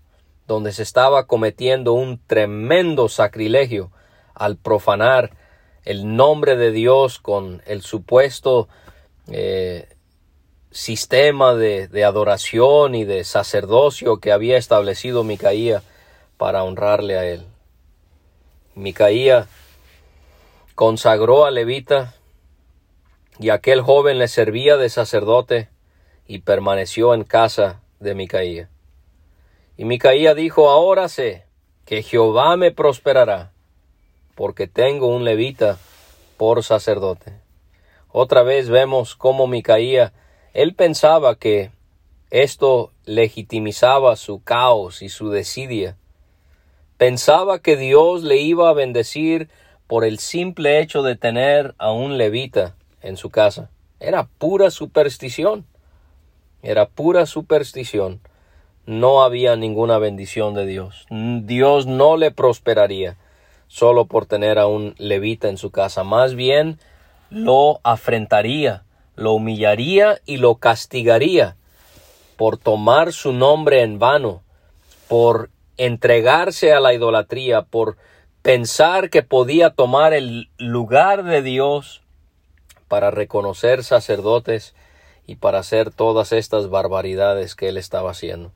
donde 0.48 0.72
se 0.72 0.82
estaba 0.82 1.26
cometiendo 1.26 1.92
un 1.92 2.20
tremendo 2.26 3.08
sacrilegio 3.08 3.92
al 4.34 4.56
profanar 4.56 5.30
el 5.84 6.16
nombre 6.16 6.56
de 6.56 6.72
Dios 6.72 7.18
con 7.18 7.62
el 7.66 7.82
supuesto 7.82 8.66
eh, 9.30 9.88
sistema 10.70 11.54
de, 11.54 11.86
de, 11.86 12.04
adoración 12.04 12.94
y 12.94 13.04
de 13.04 13.24
sacerdocio 13.24 14.20
que 14.20 14.32
había 14.32 14.56
establecido 14.56 15.22
Micaía 15.22 15.82
para 16.38 16.64
honrarle 16.64 17.18
a 17.18 17.26
él. 17.26 17.46
Micaía 18.74 19.46
consagró 20.74 21.44
a 21.44 21.50
Levita 21.50 22.14
y 23.38 23.50
aquel 23.50 23.82
joven 23.82 24.18
le 24.18 24.28
servía 24.28 24.78
de 24.78 24.88
sacerdote 24.88 25.68
y 26.26 26.38
permaneció 26.38 27.12
en 27.12 27.24
casa 27.24 27.82
de 28.00 28.14
Micaía. 28.14 28.70
Y 29.78 29.84
Micaía 29.84 30.34
dijo, 30.34 30.70
ahora 30.70 31.08
sé 31.08 31.44
que 31.84 32.02
Jehová 32.02 32.56
me 32.56 32.72
prosperará 32.72 33.52
porque 34.34 34.66
tengo 34.66 35.06
un 35.06 35.24
levita 35.24 35.78
por 36.36 36.64
sacerdote. 36.64 37.40
Otra 38.08 38.42
vez 38.42 38.68
vemos 38.68 39.14
cómo 39.14 39.46
Micaía, 39.46 40.12
él 40.52 40.74
pensaba 40.74 41.36
que 41.36 41.70
esto 42.30 42.92
legitimizaba 43.04 44.16
su 44.16 44.42
caos 44.42 45.00
y 45.00 45.08
su 45.10 45.30
desidia. 45.30 45.96
Pensaba 46.96 47.60
que 47.60 47.76
Dios 47.76 48.24
le 48.24 48.38
iba 48.38 48.68
a 48.70 48.74
bendecir 48.74 49.48
por 49.86 50.04
el 50.04 50.18
simple 50.18 50.80
hecho 50.80 51.04
de 51.04 51.14
tener 51.14 51.76
a 51.78 51.92
un 51.92 52.18
levita 52.18 52.74
en 53.00 53.16
su 53.16 53.30
casa. 53.30 53.70
Era 54.00 54.28
pura 54.38 54.72
superstición. 54.72 55.66
Era 56.62 56.88
pura 56.88 57.26
superstición. 57.26 58.20
No 58.88 59.22
había 59.22 59.54
ninguna 59.54 59.98
bendición 59.98 60.54
de 60.54 60.64
Dios. 60.64 61.04
Dios 61.10 61.86
no 61.86 62.16
le 62.16 62.30
prosperaría 62.30 63.18
solo 63.66 64.06
por 64.06 64.24
tener 64.24 64.58
a 64.58 64.66
un 64.66 64.94
levita 64.96 65.50
en 65.50 65.58
su 65.58 65.70
casa. 65.70 66.04
Más 66.04 66.34
bien 66.34 66.78
lo 67.28 67.80
afrentaría, 67.82 68.84
lo 69.14 69.34
humillaría 69.34 70.22
y 70.24 70.38
lo 70.38 70.54
castigaría 70.54 71.56
por 72.38 72.56
tomar 72.56 73.12
su 73.12 73.34
nombre 73.34 73.82
en 73.82 73.98
vano, 73.98 74.40
por 75.06 75.50
entregarse 75.76 76.72
a 76.72 76.80
la 76.80 76.94
idolatría, 76.94 77.60
por 77.60 77.98
pensar 78.40 79.10
que 79.10 79.22
podía 79.22 79.68
tomar 79.68 80.14
el 80.14 80.48
lugar 80.56 81.24
de 81.24 81.42
Dios 81.42 82.00
para 82.88 83.10
reconocer 83.10 83.84
sacerdotes 83.84 84.74
y 85.26 85.36
para 85.36 85.58
hacer 85.58 85.90
todas 85.90 86.32
estas 86.32 86.70
barbaridades 86.70 87.54
que 87.54 87.68
él 87.68 87.76
estaba 87.76 88.12
haciendo. 88.12 88.50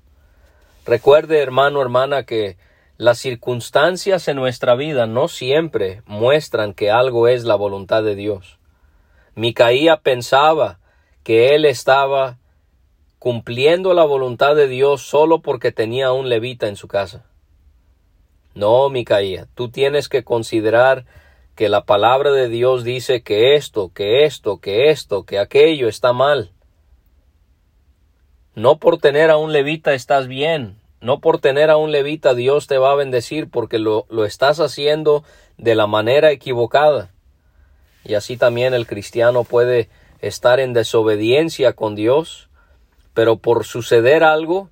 Recuerde, 0.84 1.38
hermano, 1.38 1.80
hermana, 1.80 2.24
que 2.24 2.56
las 2.96 3.18
circunstancias 3.18 4.28
en 4.28 4.36
nuestra 4.36 4.74
vida 4.74 5.06
no 5.06 5.28
siempre 5.28 6.02
muestran 6.06 6.74
que 6.74 6.90
algo 6.90 7.28
es 7.28 7.44
la 7.44 7.54
voluntad 7.54 8.02
de 8.02 8.14
Dios. 8.14 8.58
Micaía 9.34 9.98
pensaba 9.98 10.78
que 11.22 11.54
él 11.54 11.64
estaba 11.64 12.38
cumpliendo 13.18 13.94
la 13.94 14.04
voluntad 14.04 14.56
de 14.56 14.66
Dios 14.66 15.02
solo 15.02 15.40
porque 15.40 15.70
tenía 15.70 16.12
un 16.12 16.28
levita 16.28 16.66
en 16.66 16.76
su 16.76 16.88
casa. 16.88 17.24
No, 18.54 18.88
Micaía, 18.90 19.46
tú 19.54 19.70
tienes 19.70 20.08
que 20.08 20.24
considerar 20.24 21.06
que 21.54 21.68
la 21.68 21.84
palabra 21.84 22.32
de 22.32 22.48
Dios 22.48 22.82
dice 22.82 23.22
que 23.22 23.54
esto, 23.54 23.90
que 23.94 24.24
esto, 24.24 24.58
que 24.58 24.90
esto, 24.90 25.24
que 25.24 25.38
aquello 25.38 25.88
está 25.88 26.12
mal. 26.12 26.50
No 28.54 28.76
por 28.76 28.98
tener 28.98 29.30
a 29.30 29.36
un 29.36 29.52
levita 29.52 29.94
estás 29.94 30.28
bien, 30.28 30.76
no 31.00 31.20
por 31.20 31.40
tener 31.40 31.70
a 31.70 31.76
un 31.76 31.90
levita 31.90 32.34
Dios 32.34 32.66
te 32.66 32.78
va 32.78 32.92
a 32.92 32.96
bendecir 32.96 33.48
porque 33.48 33.78
lo, 33.78 34.06
lo 34.08 34.24
estás 34.24 34.60
haciendo 34.60 35.24
de 35.56 35.74
la 35.74 35.86
manera 35.86 36.30
equivocada. 36.30 37.10
Y 38.04 38.14
así 38.14 38.36
también 38.36 38.74
el 38.74 38.86
cristiano 38.86 39.44
puede 39.44 39.88
estar 40.20 40.60
en 40.60 40.72
desobediencia 40.72 41.72
con 41.72 41.94
Dios, 41.94 42.48
pero 43.14 43.36
por 43.36 43.64
suceder 43.64 44.22
algo 44.24 44.70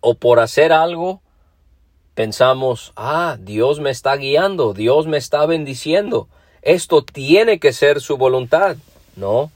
o 0.00 0.14
por 0.14 0.40
hacer 0.40 0.72
algo, 0.72 1.20
pensamos, 2.14 2.92
ah, 2.96 3.36
Dios 3.40 3.80
me 3.80 3.90
está 3.90 4.16
guiando, 4.16 4.74
Dios 4.74 5.06
me 5.06 5.16
está 5.16 5.46
bendiciendo, 5.46 6.28
esto 6.62 7.02
tiene 7.04 7.58
que 7.58 7.72
ser 7.72 8.00
su 8.00 8.16
voluntad. 8.16 8.76
No, 9.16 9.50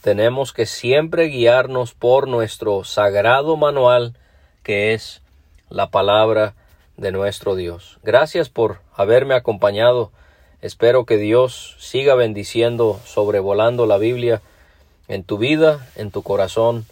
tenemos 0.00 0.52
que 0.52 0.66
siempre 0.66 1.26
guiarnos 1.26 1.94
por 1.94 2.28
nuestro 2.28 2.84
sagrado 2.84 3.56
manual 3.56 4.14
que 4.62 4.94
es 4.94 5.22
la 5.68 5.90
palabra 5.90 6.54
de 6.96 7.12
nuestro 7.12 7.54
Dios. 7.54 7.98
Gracias 8.02 8.48
por 8.48 8.80
haberme 8.94 9.34
acompañado. 9.34 10.12
Espero 10.60 11.06
que 11.06 11.16
Dios 11.16 11.76
siga 11.78 12.14
bendiciendo, 12.14 13.00
sobrevolando 13.04 13.86
la 13.86 13.96
Biblia 13.96 14.42
en 15.08 15.24
tu 15.24 15.38
vida, 15.38 15.86
en 15.96 16.10
tu 16.10 16.22
corazón, 16.22 16.84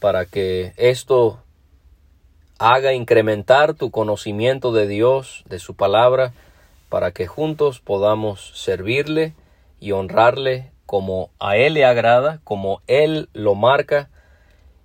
para 0.00 0.26
que 0.26 0.74
esto 0.76 1.38
haga 2.58 2.92
incrementar 2.92 3.74
tu 3.74 3.90
conocimiento 3.90 4.72
de 4.72 4.86
Dios, 4.86 5.44
de 5.46 5.58
su 5.58 5.74
palabra, 5.74 6.32
para 6.88 7.12
que 7.12 7.26
juntos 7.26 7.80
podamos 7.80 8.52
servirle 8.54 9.32
y 9.80 9.92
honrarle 9.92 10.73
como 10.86 11.30
a 11.38 11.56
Él 11.56 11.74
le 11.74 11.84
agrada, 11.84 12.40
como 12.44 12.82
Él 12.86 13.28
lo 13.32 13.54
marca 13.54 14.10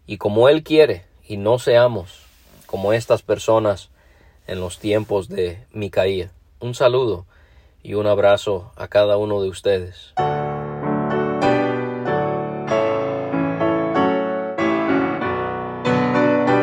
y 0.06 0.18
como 0.18 0.50
Él 0.50 0.64
quiere, 0.64 1.06
y 1.28 1.38
no 1.38 1.60
seamos 1.60 2.26
como 2.66 2.94
estas 2.94 3.22
personas 3.22 3.90
en 4.48 4.60
los 4.60 4.80
tiempos 4.80 5.30
de 5.30 5.64
Micaía. 5.72 6.32
Un 6.60 6.76
saludo 6.76 7.26
y 7.84 7.94
un 7.94 8.08
abrazo 8.08 8.72
a 8.76 8.88
cada 8.88 9.18
uno 9.18 9.42
de 9.42 9.50
ustedes. 9.50 10.14